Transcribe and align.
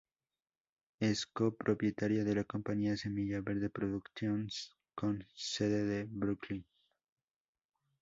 Es 0.99 1.27
co 1.27 1.53
propietaria 1.55 2.23
de 2.23 2.33
la 2.33 2.43
compañía 2.43 2.97
Semilla 2.97 3.39
Verde 3.41 3.69
Productions 3.69 4.71
Ltd 4.71 4.79
con 4.95 5.27
sede 5.35 5.99
en 5.99 6.19
Brooklyn. 6.19 6.65